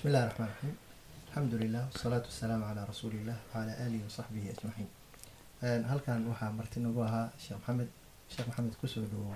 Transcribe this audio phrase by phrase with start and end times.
[0.00, 0.74] بسم الله الرحمن الرحيم
[1.28, 4.88] الحمد لله والصلاة والسلام على رسول الله وعلى آله وصحبه أجمعين
[5.62, 7.88] Een, halkan waxaa marti nagu ahaa sheekh maxamed
[8.32, 9.32] sheekh maxamed kusoo dhawo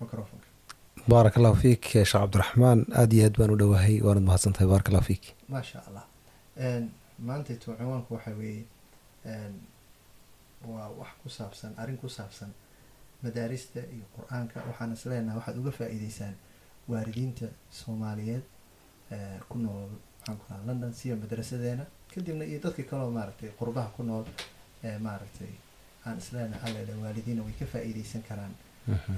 [0.00, 0.48] microfonka
[1.12, 5.06] baarak allahu fiik sheekh cabdiraxmaan aada iyo aad baan u dhowahay waanad mahadsantahay baarak allahu
[5.10, 6.04] fiik maasha allah
[6.66, 6.84] Een,
[7.28, 8.64] maantayto cinwaanku waxaa weeye
[9.32, 9.54] een,
[10.72, 12.50] waa wax ku saabsan arrin ku saabsan
[13.24, 16.34] madaarista iyo qur-aanka waxaan is leenahay waxaad uga faa'iideysaan
[16.92, 17.46] waalidiinta
[17.80, 18.51] soomaaliyeed ee,
[19.49, 19.89] ku nool
[20.19, 21.85] maxaan ku rahaa london siya madrasadeena.
[22.13, 24.25] Kadibna iyo dadka kaloo maaragtay qurbaha ku nool
[24.83, 25.51] ee maaragtay
[26.05, 28.53] aan isleenahay allele waalidiina way ka faa'iideysan karaan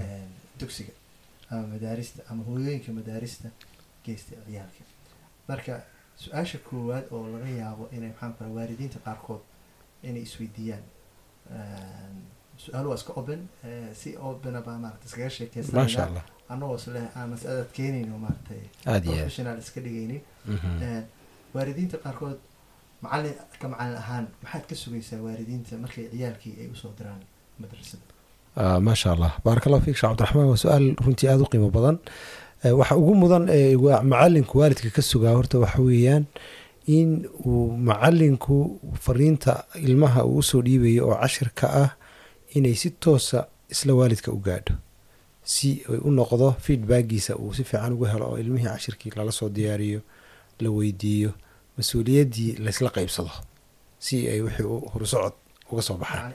[0.02, 0.30] een,
[0.60, 0.94] dugsiga
[1.50, 3.48] ama madaarista ama hooyooyinka madaarista
[4.06, 4.84] geysta ciyaalka.
[5.48, 5.74] Marka
[6.24, 9.42] su'aasha koowaad oo laga yaabo inay maxaan ku rahaa waalidiinta qaarkood
[10.04, 10.84] inay isweydiiyaan
[12.64, 13.42] su'aal waa iska open
[13.94, 15.30] si opena baa maaragtay iskaga
[15.78, 16.00] maasha
[16.50, 18.16] allah annagoo isle aan mas'alad keenayno
[18.86, 20.22] aad professional iska dhigaynin.
[20.54, 20.68] Mhm.
[20.88, 21.04] Een,
[21.56, 22.38] waalidiinta qaarkood
[23.04, 27.22] macallin ka macallin ahaan maxaad ka sugaysaa waalidiinta markay ciyaalkii ay u soo diraan
[27.62, 28.04] madrasada?
[28.62, 31.98] Ah, maasha allah baarak allahu fiik sheekh cabdiraxmaan waa su'aal runtii aada u qiimo badan.
[32.64, 33.76] Eh, waxa ugu mudan ee
[34.12, 36.26] macalinku waalidka ka sugaa horta waxa weeyaan
[36.98, 37.10] in
[37.50, 38.56] uu macalinku
[39.06, 39.52] fariinta
[39.88, 41.90] ilmaha uu u soo dhiibayo oo cashirka ah
[42.58, 43.40] inay si toosa
[43.74, 44.74] isla waalidka u gaadho
[45.54, 49.50] si ay u noqdo feedbackiisa uu si fiican ugu helo oo ilmihii cashirkii lala soo
[49.58, 50.02] diyaariyo
[50.64, 51.32] la weydiiyo
[51.78, 53.32] mas'uuliyaddii laysla qaybsado
[54.06, 55.34] si ay wixii u horsocod
[55.72, 56.32] uga soo baxaan.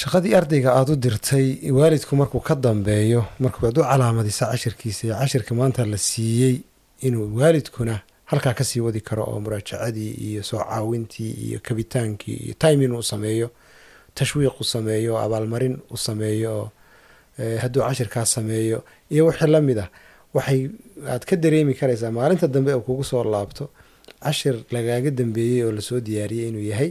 [0.00, 0.68] Shaqadii ardayga.
[0.78, 1.46] Aada u dirtay
[1.78, 6.56] waalidku markuu ka dambeeyo markuu aad u calaamadisa cashirkiisa iyo cashirka maanta la siiyey
[7.06, 7.94] inuu waalidkuna
[8.30, 13.02] halkaa ka sii wadi karo oo muraajacadii iyo soo caawintii iyo kabitaankii iyo timing uu
[13.02, 13.50] sameeyo
[14.14, 16.70] tashwiiq u sameeyo abaalmarin u sameeyo oo
[17.62, 18.78] hadduu cashirkaa sameeyo.
[19.10, 19.88] Iyo wixii la mid ah
[20.34, 20.60] waxay
[21.12, 23.64] aad ka dareemi karaysaa maalinta dambe oo kugu soo laabto
[24.24, 26.90] cashir lagaaga dambeeyey oo la soo diyaariyey inuu yahay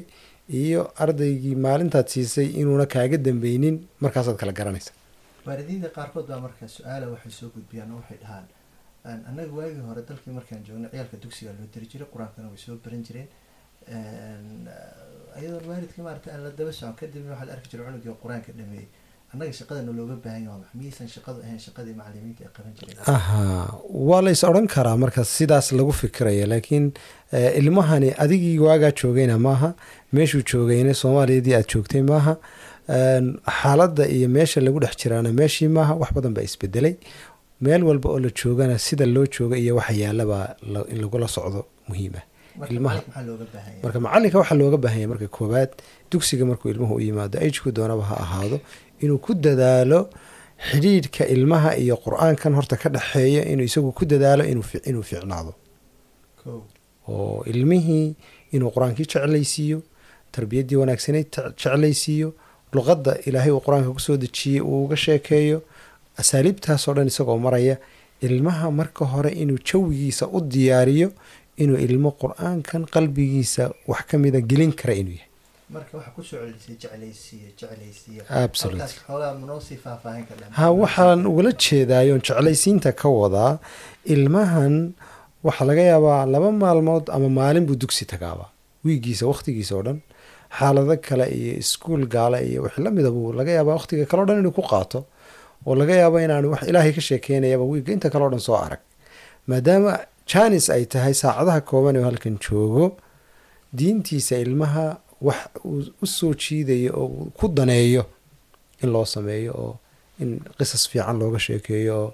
[0.62, 4.92] iyo ardaygii maalintaad siisay inuuna kaaga dambeynin markaasaad kala garanaysa.
[5.46, 8.46] Waalidiinta qaarkood baa marka su'aala waxay soo gudbiyaan oo waxay dhahaan
[9.10, 12.76] "Een, annaga waagii hore dalkii markaan joogno ciyaalka dugsiga loo diri jiray qur'aankana way soo
[12.84, 13.28] baran jireen.
[13.96, 14.68] Een,
[15.38, 18.88] ayadoon waalidkii maarata aan la daba socon kadibna waxaa la arki jiray cunugii qur'aanka dhameeyey
[19.34, 23.44] annaga shaqadana looga baahan yahay miyaysan shaqadu ahayn shaqadii macalimiinta ay qaban jireen aha.
[24.10, 26.86] Waa la is odhan karaa marka sidaas lagu fikiraya laakiin
[27.38, 29.70] eh, ilmahani adigii waagaa joogayna maaha
[30.16, 32.34] meeshuu joogayna soomaaliyadii aad joogtay maaha
[33.00, 33.26] Een,
[33.62, 36.96] xaaladda iyo meesha lagu dhex jiraana meeshii maaha wax badan baa isbedelay.
[37.62, 41.62] Meel walba oo la joogana sida loo jooga iyo waxa yaalabaa la- in lagula socdo
[41.88, 42.22] muhiima.
[42.74, 43.04] Ilmaha-
[43.84, 45.70] marka macalinka waxaa looga baahan yahay marka koowaad
[46.12, 48.58] dugsiga markuu ilmuhu u yimaado ajku doonaba ha ahaado
[49.04, 50.00] inuu ku dadaalo
[50.70, 55.54] xidhiidhka ilmaha iyo qur'aankan horta ka dhexeeya inuu isagu ku dadaalo inuu fi- inuu fiicnaado.
[56.44, 56.60] Kow
[57.08, 58.16] oo ilmihii
[58.56, 59.80] inuu qur'aankii jeclaysiiyo
[60.32, 61.28] tarbiyaddii wanaagsaneyd
[61.62, 62.30] jeclaysiiyo
[62.74, 65.62] luqadda ilaahay uu qur'aanka ku soo dejiyey uu uga sheekeeyo
[66.22, 67.78] asaaliibtaasoo dhan isagoo maraya
[68.22, 71.10] ilmaha marka hore inuu jawigiisa u diyaariyo
[71.58, 75.29] inuu ilmo qur'aankan qalbigiisa wax ka mida gelin kara inuu yahay
[75.74, 75.94] marka
[78.62, 83.52] celisay manoo sii faahfaahin ka dhan ha waxaan ugala jeedaayoon jeclaysiinta ka wadaa
[84.16, 84.76] ilmahan
[85.48, 88.46] waxaa laga yaabaa laba maalmood ama maalin buu dugsi tagaaba.
[88.86, 90.00] Wiigiisa wakhtigiisa oo dhan
[90.58, 94.26] xaalado kale iyo iskuul gaale iyo wixii la mida buu laga yaabaa wakhtiga kale o
[94.30, 95.00] dhan inuu ku qaato
[95.68, 98.82] oo laga yaabo inaanu wax ilaahay ka sheekeynayaba wiigga inta kale o dhan soo arag.
[99.50, 99.92] Maadaama
[100.32, 102.86] janis ay tahay saacadaha kooban oo halkan joogo
[103.78, 104.86] diintiisa ilmaha
[105.22, 105.84] wax uu
[106.30, 108.04] u jiidayo oo uu ku daneeyo
[108.84, 109.74] in loo sameeyo oo
[110.20, 112.14] in qisas fiican looga sheekeeyo oo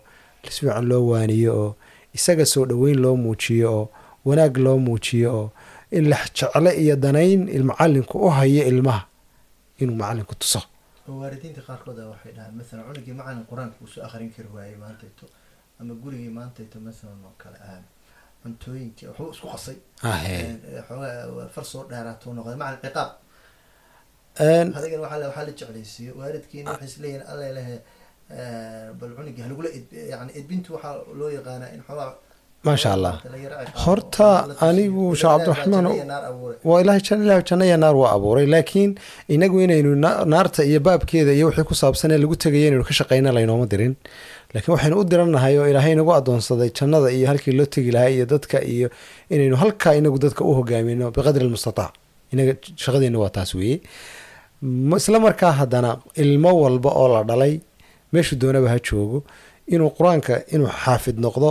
[0.49, 1.75] si fiican loo waaniyo oo
[2.13, 3.85] isaga soo dhoweyn loo muujiyo oo
[4.25, 5.51] wanaag loo muujiyo oo
[5.91, 9.05] in la jecle iyo danayn macalinku u hayo ilmaha
[9.77, 10.61] inuu macalinku tuso.
[11.07, 15.25] Waalidiinta qaarkood waxay dhahaan masalan cunugii macalin qur'aanka uu soo akhrin kari waayey maantayto
[15.79, 17.81] ama gurigii maantayto masalan oo kale ah
[18.45, 19.77] cuntooyinkii waxbuu isku qasay
[20.73, 22.55] ee, xoogaa far soo dheeraatuu noqday.
[22.61, 23.09] Macalin ciqaab.
[24.77, 27.75] Adigana la- waxaa la jeclaysiiyo waalidkiina waxay isleeyihin alla lehe
[28.99, 29.69] bal cunugii halagula
[30.13, 32.11] yani edbintu waxaa loo yaqaanaa in xoogaa
[32.65, 33.13] maasha allah
[33.83, 34.29] Horta,
[34.67, 35.85] anigu Sheekh Cabdiraxmaan,
[36.69, 38.91] waa ilaahay jan ilaah janno naar waa abuuray laakiin
[39.35, 42.93] inagu inaynu na- naarta iyo baabkeeda iyo wixii ku saabsan ee lagu tegaya inaynu ka
[42.99, 43.93] shaqayna laynooma dirin.
[44.53, 48.25] Laakiin waxaynu u dirannahay oo ilaahay nagu adoonsaday jannada iyo halkii loo tegi lahaa iyo
[48.33, 48.87] dadka iyo
[49.33, 51.91] inaynu halkaa inagu dadka u hogaamino biqadri almustataac
[52.33, 52.53] inaga
[52.83, 53.77] shaqadeenna waa taas weeye.
[54.99, 55.89] Isla markaa haddana
[56.23, 57.53] ilmo walba oo la dhalay
[58.13, 59.17] meeshuu doonaba ha joogo
[59.73, 61.49] inuu qur'aanka inuu xaafid noqdo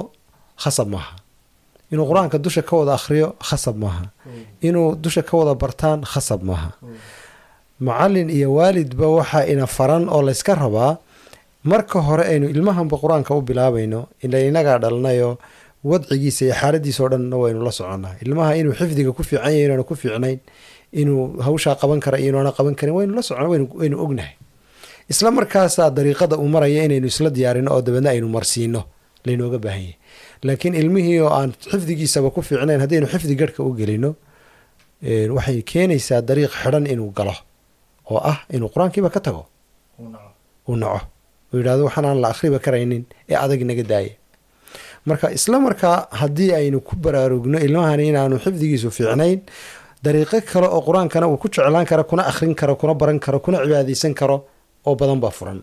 [0.62, 1.14] khasab maaha.
[1.92, 4.04] Inuu qur'aanka dusha ka wada akhriyo khasab maaha.
[4.68, 6.70] Inuu dusha ka wada bartaan khasab maaha.
[7.80, 10.96] Macalin iyo waalidba waxaa ina faran oo layska rabaa
[11.64, 15.30] marka hore aynu ilmahanba qur'aanka u bilaabayno ila inagaa dhalnayo
[15.84, 19.94] wadcigiisa iyo xaaladiisa dhanna waynu la soconnaa ilmaha inuu xifdiga ku fiican yahay inaanu ku
[19.98, 20.38] fiicnayn
[21.00, 24.34] inuu hawshaa qaban kara iyo inaana qaban karin waynu la socona waynu ognahay.
[25.10, 28.80] Isla markaasaa dariiqada uu maraya inaynu isla diyaarino oo dabeedna aynu marsiino
[29.26, 29.96] laynooga baahan yahay
[30.46, 34.11] laakiin ilmihii oo aan xifdigiisaba ku fiicnayn haddaynu xifdi garhka u gelino
[35.37, 37.35] waxay keenaysaa dariiq xidhan inuu galo
[38.11, 39.43] oo ah inuu qur'aankiiba ka tago.
[40.69, 41.00] Uu naco.
[41.52, 44.14] Uu yidhahdo waxaan aan la akhriba karaynin ee adag naga daaya
[45.08, 49.38] marka isla markaa haddii aynu ku baraarugno ilmahani inaanu xifdigiisu fiicnayn
[50.05, 53.58] dariiqo kale oo qur'aankana uu ku jeclaan karo kuna akhrin karo kuna baran karo kuna
[53.64, 54.37] cibaadaysan karo
[54.87, 55.61] oo badan baa furan.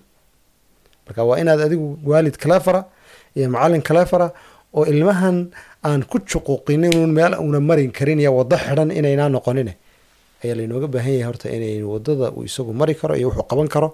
[1.06, 2.82] Marka waa inaad adigu waalid kalefara
[3.38, 4.28] iyo macalin kalefara
[4.78, 5.38] oo ilmahan
[5.88, 9.70] aan ku juquuqinin meel una marin karin iyo wado xidhan inaynaa noqonin.
[10.44, 13.90] Ayaa laynooga baahan yahay horta inaynu waddada uu isagu mari karo iyo wuxuu qaban karo.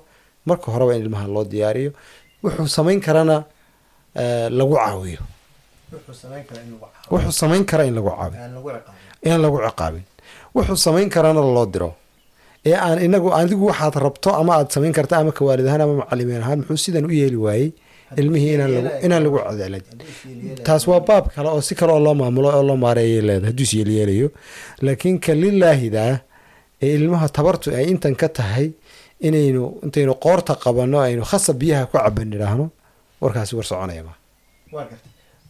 [0.47, 1.91] Marka horeba in ilmahan loo diyaariyo.
[2.43, 3.43] Wuxuu samayn karana
[4.59, 5.21] lagu caawiyo.
[7.11, 8.39] Wuxuu samayn kara in lagu caawiyo.
[9.23, 10.03] In lagu ciqaabin.
[10.55, 11.89] Wuxuu samayn karana loo diro.
[12.65, 16.41] Ee aan inagu adigu waxaad rabto ama aad samayn karta ama kawaalid ahaan ama macalimiin
[16.43, 17.69] ahaan muxuu sidan u yeeli waayey
[18.21, 18.53] ilmihii
[19.05, 19.85] inaan lagu cadaalad
[20.67, 23.63] taas waa baab kale oo si kale oo loo maamulo oo loo maareeyay leedahay hadduu
[23.67, 24.27] is yeelyeelayo
[24.85, 26.13] laakiin ka lilaahidaa
[26.85, 28.67] ee ilmaha tabartu ay intan ka tahay
[29.27, 32.65] inaynu intaynu qoorta qabanno aynu khasab biyaha ku caban idhaahno
[33.21, 34.13] warkaasi war soconaya ma.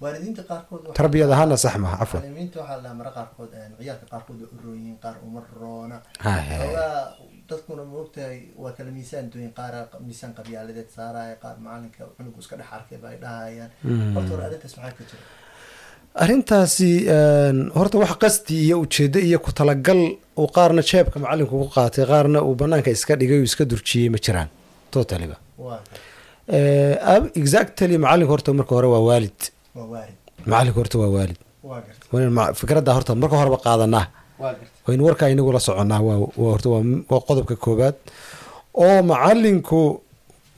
[0.01, 3.50] Waalidiinta qaarkood tarbiyad ahaana sax maha cafwan waxaa la mara qaarkood
[3.80, 5.98] ciyaalka qaarkood waa qaar uma roona
[7.49, 9.73] dadkuna maogtahay waa kala miisaan dooyin qaar
[10.07, 13.69] miisaan qabyaaladeed saaraya qaar macalinka cunugu iska dhex arkay ba ay dhahayaan
[14.15, 15.23] horta hore arrintaas maxaa ka jira?
[16.23, 16.89] Arrintaasi
[17.77, 19.99] horta wax qasdi iyo ujeedo iyo ku talagal
[20.41, 24.17] uu qaarna jeebka macalinku ku qaatay qaarna uu banaanka iska dhigay uu iska durjiyey ma
[24.25, 24.50] jiraan.
[24.93, 25.79] Totaliba waa.
[26.57, 29.39] Eh, ab- exactly macalinku horta marka hore waa waalid.
[30.51, 31.39] Macalinku horta waa waalid.
[32.61, 34.05] Fikradda horta marka horeba qaadanaa
[34.88, 35.60] waynu warkaa inagu la
[36.07, 37.95] waa horta waa qodobka koobaad.
[38.74, 40.01] Oo macalinku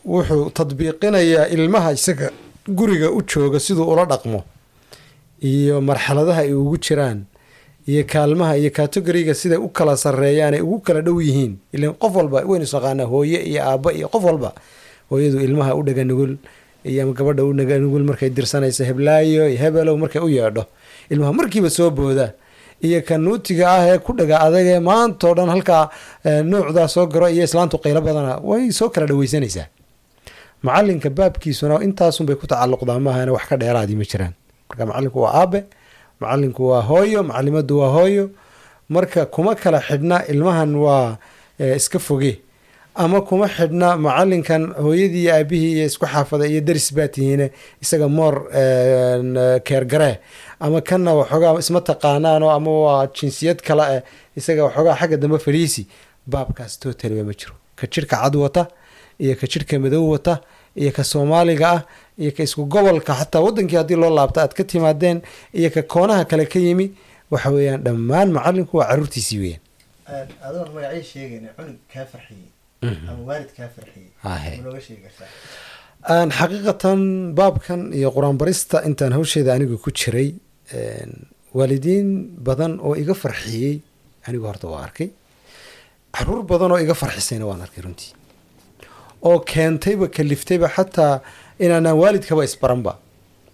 [0.06, 2.30] wuxuu tadbiiqinayaa ilmaha isaga
[2.68, 4.44] guriga u jooga siduu ula dhaqmo
[5.42, 7.20] iyo marxaladaha ay ugu jiraan
[7.88, 11.54] iyo kaalmaha iyo kategoriga siday u kala sareeyaan ay ugu kala dhow yihiin.
[11.74, 14.50] Ilan qof walba waynu isnaqaanaa hooye iyo aabba iyo qof walba
[15.10, 16.34] hooyadu ilmaha u dhaga nugul
[16.86, 20.64] iyo ama gabadha u dhaga nugul markay dirsanaysa heblaayo iyo hebelow markay u yeedho.
[21.10, 22.34] Ilmaha markiiba soo booda
[22.88, 25.90] iyo ka nuutiga ah ee ku dhaga adagee maantao dhan halkaa
[26.28, 29.68] eh, nuucdaa soo garo iyo islaantu qaylo badana way soo kala dhaweysanaysaa.
[30.64, 34.34] Macalinka baabkiisuna intaasunbay ku tacalluqdaa maahana wax ka dheeraadii ma jiraan.
[34.70, 35.60] Marka macalinku waa aabe
[36.22, 38.26] macalinku waa hooyo macalimadu waa hooyo.
[38.90, 41.18] Marka kuma kala xidhna ilmahan waa
[41.60, 42.40] eh, iska foge
[42.96, 47.52] ama kuma xidhna macalinkan hooyadii aabihii iyo isku xaafada iyo daris baa tihiine
[47.82, 48.36] isaga moor
[49.68, 50.16] keergaree
[50.60, 54.02] ama kanna waxoogaa isma taqaanaano ama waa jinsiyad kale eh
[54.40, 55.88] isaga waxoogaa xagga dambe fadhiisi
[56.32, 57.54] baabkaas totaliba ma jiro.
[57.76, 58.64] Ka jirhka cad wata
[59.24, 60.34] iyo ka jirhka madow wata
[60.82, 61.82] iyo ka soomaaliga ah
[62.22, 65.22] iyo ka isku gobolka xataa wadankii haddii loo laabta aad ka timaadeen
[65.54, 66.92] iyo ka koonaha kale ka yimi
[67.32, 69.64] waxa weeyaan dhammaan macalinku waa caruurtiisii weeyaan
[72.82, 75.28] ama waalid kaa farxiyey nooga sheegi kartaa.
[76.16, 77.00] Aan xaqiiqatan
[77.40, 80.30] baabkan iyo qur'aan barista intaan hawsheeda anigu ku jiray
[81.58, 82.08] waalidiin
[82.48, 83.76] badan oo iga farxiyey
[84.28, 85.10] anigu horta waa arkay.
[86.16, 88.12] Caruur badan oo iga farxisayna waan arkay runtii.
[89.28, 91.14] Oo keentayba kaliftayba xataa
[91.64, 92.92] inaanaan waalidkaba isbaranba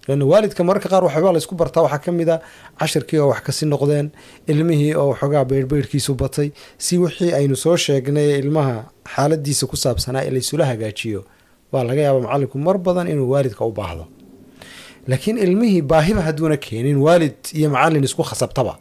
[0.07, 1.81] lanna waalidka mararka qaar waxbaa la isku bartaa.
[1.85, 2.38] Waxaa ka mid a
[2.79, 4.07] cashirkii oo wax kasi noqdeen
[4.51, 6.50] ilmihii oo waxoogaa beyrbeyrkiisu batay.
[6.77, 8.75] Si wixii aynu soo sheegnay ee ilmaha
[9.15, 11.21] xaaladiisa ku saabsanaa ee laysula hagaajiyo
[11.71, 14.05] waa laga yaaba macalinku mar badan inuu waalidka u baahdo.
[15.07, 18.74] Laakiin ilmihii baahiba hadduuna keenin waalid iyo macalin isku khasabtaba.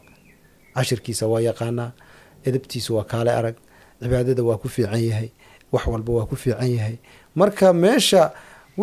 [0.76, 1.90] Cashirkiisa waa yaqaanaa
[2.48, 3.56] edabtiisa waa kaale arag
[4.02, 5.28] cibaadada waa ku fiican yahay
[5.72, 6.96] wax walba waa ku fiican yahay.
[7.34, 8.22] Marka meesha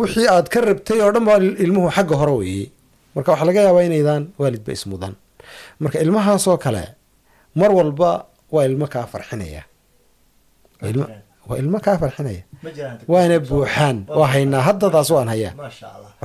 [0.00, 2.66] wixii aad ka rabtay oo dhan baa ilmuhu xagga hore weeyey
[3.14, 5.14] marka waxaa laga yaabaa inaydaan waalidba ismudan
[5.82, 6.84] marka ilmahaasoo kale
[7.60, 8.10] mar walba
[8.54, 9.62] waa ilmo kaa farxinaya.
[11.48, 12.42] Waa ilmo- kaa farxinaya.
[13.12, 13.96] Waana buuxaan.
[14.18, 15.52] Waa haynaa haddadaas waan hayaa.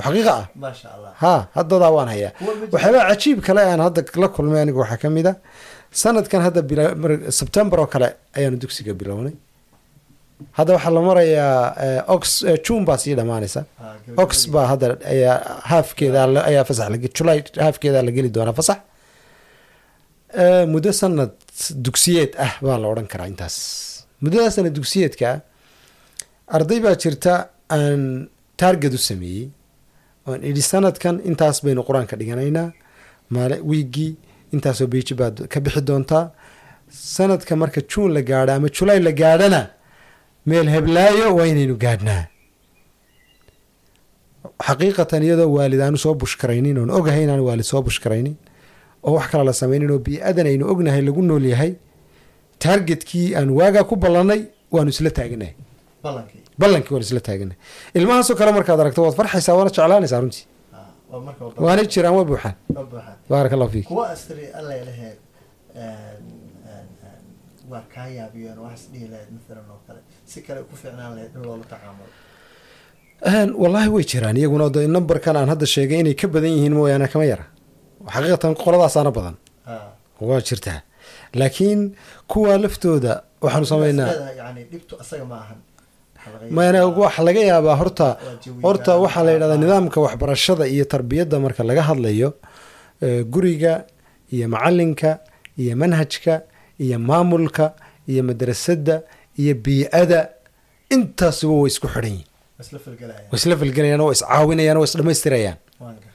[0.04, 0.44] Xaqiiqa ah?
[1.22, 2.30] Ha haddadaa waan hayaa.
[2.74, 5.32] Waxyaabaa cajiib kale aan hadda la kulmay aniga waxaa ka mid a.
[6.02, 6.60] Sanadkan hadda
[7.38, 9.34] sebtembar oo kale ayaanu dugsiga bilownay
[10.58, 13.60] hadda waxaa la marayaa eh, ox eh, june baa sii dhammaanaysa.
[13.82, 15.36] Ah, ox baa hadda ayaa
[15.70, 18.78] haafkeeda ayaa fasax la july haafkeeda la geli doonaa fasax.
[20.40, 21.32] Eh, muddo sanad
[21.84, 23.56] dugsiyeed ah baa la odhan karaa intaas.
[24.22, 25.38] Muddada sanad dugsiyeedka ah
[26.56, 27.32] arday baa jirta
[27.78, 28.02] aan
[28.60, 29.46] taarget u sameeyey
[30.28, 32.68] oon idhi sanadkan intaas baynu qur'aanka dhiganaynaa
[33.34, 34.12] maali wiigii
[34.54, 36.24] intaasoo beiji baad ka bixi doontaa.
[37.16, 39.62] Sanadka marka juun la gaadho ama julay la gaadhana
[40.50, 42.22] meel heblaayo waa inaynu gaadhnaa.
[44.66, 48.34] Xaqiiqatan iyadoo waalid aanu soo bushkaraynin oon ogahay inaan waalid soo bushkaraynin
[49.06, 51.72] oo wax kale la samaynin oo bii-adan aynu ognahay lagu nool yahay
[52.62, 54.40] taargetkii aan waagaa ku ballannay
[54.74, 55.54] waanu isla taaganahay
[56.04, 56.92] ballankii.
[56.94, 57.58] Waanu isla taaganahay
[57.98, 60.44] ilmahaasoo kale markaad aragto waad farxaysaa waana jeclaanaysaa runtii.
[60.74, 62.54] Ah, waa marka waa waanay jiraan waa buuxaan.
[62.76, 63.16] Waa buuxaan.
[63.30, 65.18] Baaraka allahu fiik kuwa astri alla lahayd
[67.70, 70.00] waa kaa yaabiyeen wax isdhihi lahayd maalan oo kale.
[70.30, 72.10] Si kale ku fiicnaan lahayd in loola tacaamulo.
[73.62, 77.24] Wallaahi way jiraan iyaguna de numberkan aan hadda sheegay inay ka badan yihiin mooyaane kama
[77.32, 77.44] yara.
[78.14, 79.34] Xaqiiqatan qoladaasaana badan.
[80.28, 80.80] Waa jirtaa
[81.40, 81.80] laakiin
[82.32, 83.12] kuwa laftooda
[83.44, 85.58] waxaanu samaynaa Leedahay, yani dhibtu asaga ma ahan.
[87.02, 88.06] Waxaa laga yaabaa- horta
[88.66, 92.28] horta waxaa la yidhahdaa ah, nidaamka waxbarashada iyo tarbiyadda marka laga hadlayo
[93.34, 93.72] guriga
[94.34, 95.10] iyo macalinka
[95.62, 96.34] iyo manhajka
[96.84, 97.64] iyo maamulka
[98.10, 98.96] iyo madrasadda
[99.40, 100.20] iyo bii-ada
[100.94, 102.26] intaasuba way isku xidhan yihiin
[102.62, 106.08] isla falgelaya way isla falgelayaan oo iscaawinayaan oo isdhamaystirayaan waanka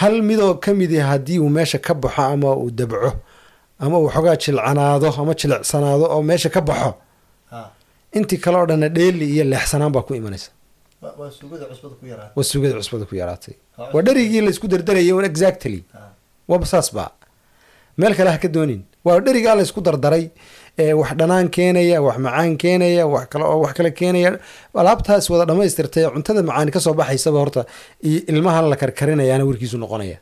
[0.00, 3.10] hal midoo ka mid yahay haddii uu meesha ka baxo ama uu dabco
[3.84, 6.92] ama uu xoogaa jilcanaado ama jilicsanaado oo meesha ka baxo
[7.56, 7.68] Ah.
[8.18, 10.50] intii kale oo dhanna dheeli iyo leexsanaan baa ku imanaysa.
[11.02, 12.32] Waa- sugada cusbada ku yaraatay.
[12.36, 13.54] Waa sugada cusbada ku yaraatay.
[13.78, 15.80] Waa waa dherigii la isku dardarayay exactly.
[15.94, 16.10] Ah.
[16.50, 17.10] waaba saas baa
[18.00, 18.80] meel kale ha ka doonin.
[19.04, 20.24] Waa dherigaa la isku dardaray
[20.82, 24.30] ee wax dhanaan keenaya wax macaan keenaya wax kale oo wax kale keenaya.
[24.80, 27.62] Alaabtaas wada dhammaystirtay cuntada macaani ka soo baxaysaba horta
[28.08, 30.18] iyo ilmahan la karkarinayaana warkiisu noqonaya.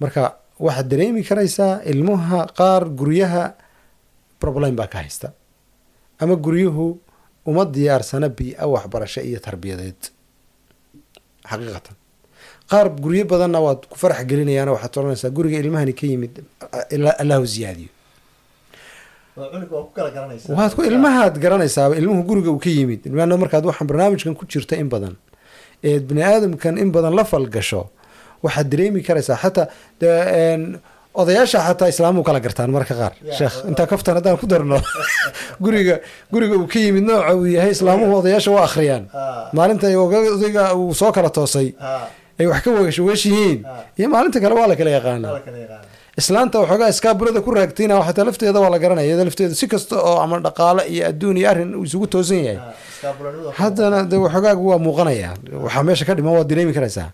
[0.00, 0.22] Marka
[0.66, 3.44] waxaad dareemi karaysaa ilmaha qaar guryaha
[4.42, 5.28] problem baa ka haysta.
[6.22, 6.86] Ama guryuhu
[7.50, 10.00] uma diyaarsana bii-a waxbarasho iyo tarbiyadeed.
[11.50, 11.94] Xaqiiqatan.
[12.70, 16.34] Qaar guryo badanna waad ku farax gelinayaan waxaad oranaysaa guriga ilmahani ka yimid
[17.22, 17.90] allahu ziyaadiyo
[19.36, 23.06] waad ku ilmahaad garanaysaaba ilmuhu guriga uu ka yimid.
[23.06, 25.16] Ilmaana markaad waxaan barnaamijkan ku jirta in badan
[25.82, 27.90] eed bani aadamkan in badan la falgasho
[28.42, 29.66] waxaad dareemi karaysaa xataa
[31.14, 33.12] odayaasha xataa islaamu kala gartaan marka qaar.
[33.38, 34.78] Sheekh intaa kaftan haddaan ku darno.
[35.64, 35.98] Guriga
[36.32, 39.04] guriga uu ka yimid nooca uu yahay islaamuhu odayaasha waa akhriyaan.
[39.14, 39.50] Ah.
[39.52, 42.06] maalinta odayga uu soo kala toosay Ah.
[42.38, 43.66] ay wax ka yihiin.
[43.66, 43.82] Ah.
[43.98, 45.38] iyo maalinta kale waa la kala yaqaanaa
[46.16, 50.18] waa islaanta waxoogaa iskaabulada ku raagtayna xataa lafteeda waa la garanaya lafteeda si kasta oo
[50.20, 52.56] ama dhaqaale iyo adduun iyo arrin uu isugu toosan yahay.
[52.56, 52.74] Ah,
[53.44, 55.34] waa haddana de waxoogaagu waa muuqanaya.
[55.64, 57.12] Waxaa meesha ka dhiman waad dareemi karaysaa.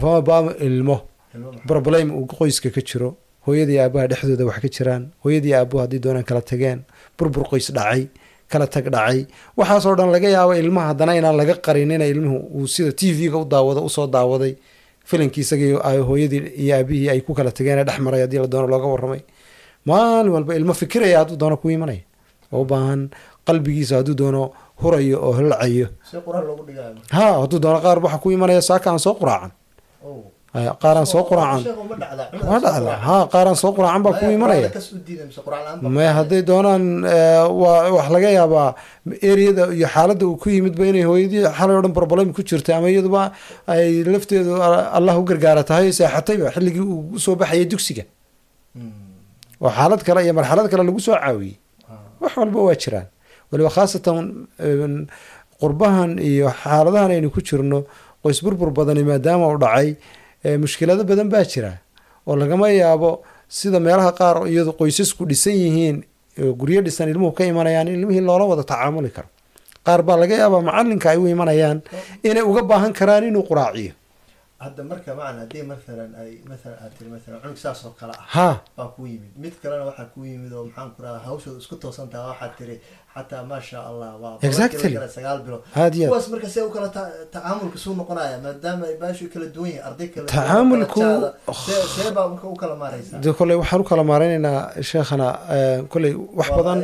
[0.00, 1.00] Fama baama ilmo.
[1.66, 3.16] Problem uu qoyska ka jiro.
[3.46, 5.02] Hooyadii aabaha dhexdooda wax ka jiraan.
[5.24, 6.80] Hooyadii aabuhu haddii doonaan kala tageen.
[7.18, 8.08] Burbur qoys dhacay
[8.48, 9.26] kala tag dhacay.
[9.56, 13.44] Waxaasoo dhan laga yaabo ilmaha haddana inaan laga qarinina ilmuhu uu sida t v-ga u
[13.44, 14.56] daawado u soo daawaday
[15.10, 15.72] filankii isagii
[16.08, 19.20] hooyadii iyo aabihii ay ku kala tageen ee dhex maray haddii la doono looga warramay.
[19.88, 22.02] Maalin walba ilmo fikiraya hadduu doono ku imanaya.
[22.52, 23.10] Oo u baahan
[23.46, 24.42] qalbigiisa hadduu doono
[24.82, 25.88] hurayo oo marka.
[27.16, 29.52] ha hadduu doono qaar waxa ku imanaya saaka aan soo quraacan
[30.52, 30.58] Oh.
[30.58, 32.94] Haya, qaar aan soo quraacan ma dhacda.
[33.06, 34.68] ha qaar aan soo quraacan baa ku imanaya.
[35.82, 38.74] u maya hadday doonaan eh, waa wax laga yaabaa
[39.22, 42.90] ereyada iyo xaaladda uu ku yimidba inay hooyadii xalay o dhan problem ku jirtay ama
[42.90, 43.30] iyaduba
[43.70, 44.58] ay lafteedu
[44.98, 48.04] allah u gargaara tahay seexatayba xilligii uu u soo baxayay dugsiga.
[48.74, 48.90] Hmm.
[49.62, 51.54] oo xaalad kale iyo marxalad kale lagu soo caawiyey.
[51.86, 52.02] Ah.
[52.22, 53.06] wax walba waa jiraan.
[53.50, 54.50] Waliba khaasatan
[55.62, 57.86] qurbahan iyo xaaladahan aynu ku jirno
[58.22, 59.94] qoys burbur badani maadaama uu dhacay
[60.44, 61.72] mushkilado badan baa jira
[62.26, 63.10] oo lagama yaabo
[63.48, 65.96] sida meelaha qaar iyadu qoysasku dhisan yihiin
[66.42, 69.28] oo guryo dhisan ilmuhu ka imanayaan in ilmihii loola wada tacaamuli karo.
[69.86, 71.78] Qaar baa laga yaabaa macalinka ay u imanayaan
[72.22, 73.92] inay uga baahan karaan inuu quraaciyo
[74.64, 78.14] hadda marka macan haddii maalan ay maalan aad tiri maalan cunug saas oo kale
[78.44, 79.32] ah baa ku yimid.
[79.42, 82.76] Mid kalena waxaa ku yimid oo maxaan ku rahdaa hawshooda isku toosan taha waxaad tiri
[83.14, 84.92] xataa maasha allah waa Exactly.
[85.16, 85.62] sagaal bilood.
[86.10, 89.84] Kuwaas marka see u kala ta- tacaamulka suu noqonaya maadaama ay baashu kala duwan yihiin
[89.88, 91.32] arday kala Tacaamulku-
[91.96, 95.26] see baa marka u kala maaraysaa de koley waxaan u kala maaraynaynaa sheekhana
[95.56, 96.78] eh, koley wax badan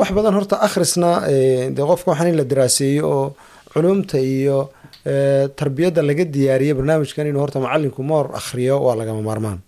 [0.00, 3.26] wax badan horta akhrisna eh, dee qofka waxaan in la daraaseeyo oo
[3.72, 4.58] culumta iyo
[5.04, 9.58] tarbiyadda laga diyaariyo barnaamijkan inuu horta macalinku moor akhriyo waa lagama maarmaan.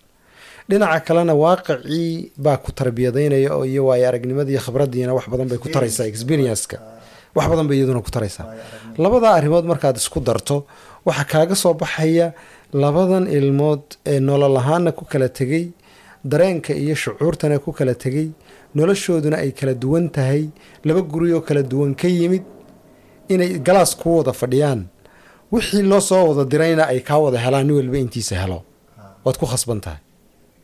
[0.68, 6.06] Dhinaca kalena waaqicii baa ku tarbiyadaynaya iyo waayo aragnimadii khibraddiina wax badan bay ku taraysaa
[6.06, 6.76] experience-ka.
[7.34, 8.46] Wax badan bay iyaduna ku taraysaa.
[8.98, 10.66] Labadaa arrimood markaad isku darto
[11.06, 12.32] waxaa kaaga soo baxaya
[12.72, 15.72] labadan ilmood ee nolol ahaana ku kala tegey
[16.24, 18.30] dareenka iyo shucuurtana ku kala tegey
[18.74, 20.48] noloshooduna ay kala duwan tahay
[20.84, 22.44] laba guri oo kala duwan ka yimid
[23.28, 24.86] inay galaas ku wada fadhiyaan
[25.52, 28.58] wixii loo soo wada dirayna ay kaa wada helaan nin walba intiisa helo.
[28.98, 29.04] Ha.
[29.24, 30.00] waad ku khasban tahay.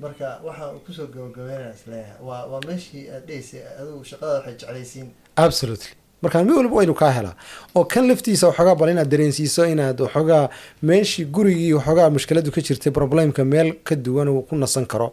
[0.03, 4.33] Marka waxa uu ku soo gabagabeynaya is leeyahay waa waa meeshii aad dhehaysay adigu shaqada
[4.39, 5.07] waxay jeclaysiin.
[5.47, 5.91] Absolutely.
[6.23, 7.35] Markaa mid walba waynu kaa helaa.
[7.77, 10.45] Oo kan laftiisa waxoogaa bal inaad dareensiiso inaad waxoogaa
[10.91, 15.09] meeshii gurigii waxoogaa mushkiladu ka jirtay problemka meel ka duwan uu ku nasan karo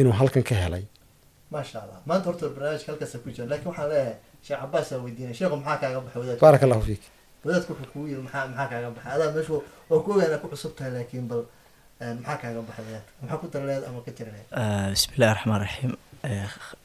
[0.00, 0.84] inuu halkan ka helay.
[1.50, 3.46] Maasha allah maanta horta barnaamijka halkaasa ku jira.
[3.50, 4.14] Laakiin waxaan leeyahay
[4.46, 5.34] sheekh cabaas aa weydiinay.
[5.38, 6.42] Sheekhu maxaa kaaga baxay wadaadka?
[6.46, 7.02] Baarak allahu fiik
[7.44, 9.52] wadaadka wuxuu kugu yiri maxaa maxaa kaaga baxay adaa meesha
[9.90, 11.42] waa ku ogaa ku cusub tahay laakiin bal
[12.24, 14.46] maxaa kaaga baxay wadaadka maxaa ku taraleed ama ka taraleed
[14.94, 15.92] bismillahi raxmaan raxiim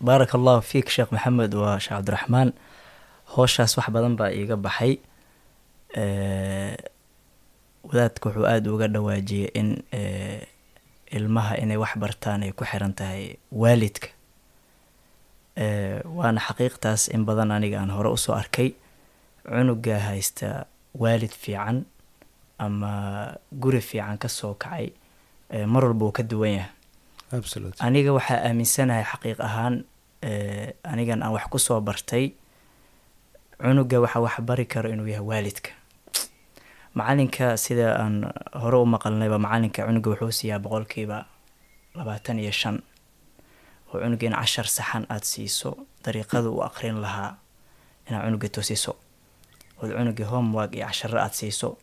[0.07, 2.49] baaraka allahu fiik sheekh maxamed waa sheekh cabdiraxmaan
[3.33, 4.93] howshaas wax badan baa iiga baxay
[7.89, 9.69] wadaadka wuxuu aada uga dhawaajiyay in
[11.17, 13.23] ilmaha inay wax bartaan ay ku xiran tahay
[13.61, 14.07] waalidka
[16.17, 18.69] waana xaqiiqtaas in badan aniga aan hore u soo arkay
[19.45, 20.65] cunuga haysta
[21.01, 21.85] waalid fiican
[22.59, 22.91] ama
[23.51, 24.93] guri fiican ka soo kacay
[25.67, 26.71] mar walba uu ka duwan yahay.
[27.79, 29.75] Aniga waxaa aaminsanahay xaqiiq ahaan
[30.91, 32.33] anigan aan wax ku soo bartay
[33.61, 35.71] cunuga waxa wax bari karo inuu yahay waalidka.
[36.93, 41.25] Macalinka sida aan hore u maqalnayba macalinka cunuga wuxuu siiyaa boqolkiiba
[41.97, 42.77] labaatan iyo shan.
[43.89, 47.33] Oo cunuga in cashar saxan aada siiso dariiqada uu aqrin lahaa
[48.07, 48.93] inaad cunuga tosiso
[49.83, 51.77] ood cunuga homework iyo casharo aada siiso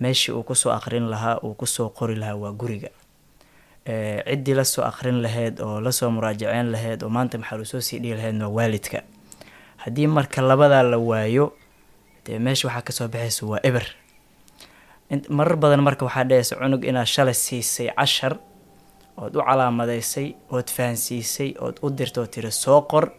[0.00, 2.88] meeshii uu ku soo aqrin lahaa uu ku soo qori lahaa waa guriga.
[3.86, 7.98] Ciddii la soo aqrin lahayd oo la soo muraajaceyn lahayd oo maanta maxaa lusoo sii
[8.02, 9.02] dhigi lahayd waa waalidka.
[9.76, 11.52] Haddii marka labadaa la waayo
[12.26, 13.86] dee meesha waxaa ka soo baxaysa waa eber.
[15.28, 18.34] Marar badan marka waxaa dhehaysa cunug inaad shalay siisay cashar
[19.16, 23.12] ood u calaamadaysay ood fahansiisay ood u dirta oo tiri soo qor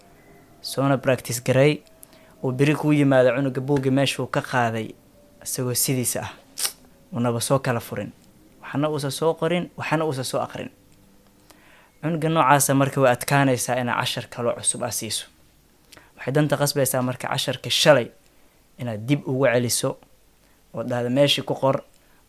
[0.61, 1.79] soona practice garay
[2.43, 4.88] uu beri kuu yimaado cunuga buugga meeshuu ka qaaday
[5.43, 6.32] isagoo sidiisa ah.
[7.12, 8.12] Unaba soo kala furin.
[8.62, 10.69] Waxna uusa soo qorin waxna uusa soo aqrin.
[12.02, 15.26] Cunuga noocaasa marka way adkaanaysaa inaad cashar kaloo cusub a siiso.
[16.17, 18.08] Waxay danta qasbaysaa marka casharka shalay
[18.80, 19.97] inaad dib ugu celiso
[20.73, 21.82] ood dhahda meeshii ku qor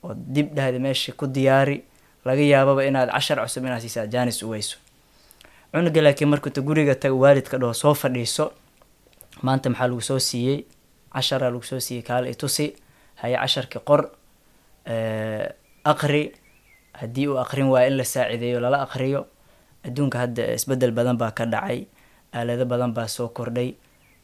[0.02, 1.82] ood dib dhahda meeshii ku diyaari
[2.24, 4.76] laga yaababa inaad cashar cusub inaad siisaa jaanis uweyso
[5.72, 8.52] cunuga laakiin markuuta guriga tago waalidka dhaho soo fadhiiso
[9.42, 10.64] maanta maxaa lagu soo siiyey?
[11.14, 12.66] casharaa lagu soo siiyey kaale itusi
[13.20, 14.10] haye casharki qor
[14.86, 15.48] eh,
[15.84, 16.32] aqri
[17.00, 19.26] haddii uu aqrin waayo in la saacideeyo lala aqriyo
[19.84, 21.86] adduunka hadda isbeddel badan baa ka dhacay.
[22.34, 23.74] Aalado badan baa soo kordhay.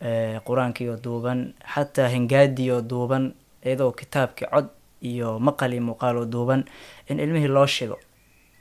[0.00, 3.33] Eh, qur'aankiioo duuban xataa hingaadiioo duuban
[3.64, 4.68] iyadoo kitaabkii cod
[5.03, 6.64] iyo maqal iyo muuqaaloo duuban.
[7.09, 7.98] In ilmihii loo shido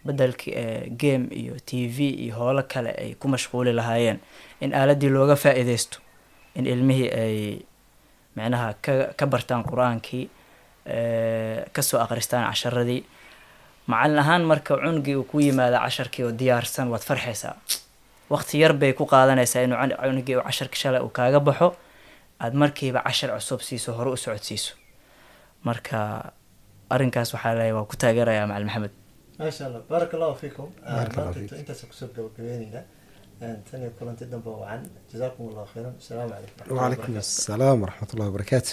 [0.05, 4.19] bedelki eh, game iyo t v iyo howlo kale ay ku mashquuli lahaayeen.
[4.61, 5.99] In aaladii looga faa-iideysto
[6.55, 7.37] in ilmihii ay
[8.37, 10.25] micnaha ka ka bartaan qur'aankii
[11.75, 13.01] ka soo aqristaan casharadii
[13.87, 17.55] macalin ahaan marka cunugii uu ku yimaada casharkii oo diyaarsan waad farxaysaa.
[18.29, 21.67] Waqti yar bay ku qaadanaysaa inuu cun- cunugii uu casharka shalay uu kaaga baxo
[22.39, 24.73] aada markiiba cashar cusub siiso hore u socodsiiso
[25.67, 25.97] marka
[26.93, 28.93] arrinkaas waxaa leeyahay waa ku taageerayaa macalin maxamed.
[29.39, 31.51] Maasha allah baaraka allahu fiikum maanta fiik.
[31.61, 32.81] intaas ku soo gabagabeynayna
[33.70, 38.72] tan iyo kulanti dambe wacan jazaakum allahu khayran asalaamu calaykum وعليكم السلام ورحمة الله وبركاته